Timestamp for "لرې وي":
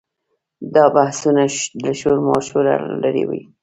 3.01-3.41